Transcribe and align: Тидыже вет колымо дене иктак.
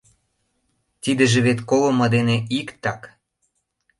Тидыже 1.03 1.39
вет 1.45 1.59
колымо 1.69 2.05
дене 2.15 2.37
иктак. 2.59 3.01